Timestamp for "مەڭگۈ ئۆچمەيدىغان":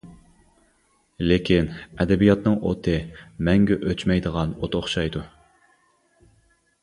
3.49-4.57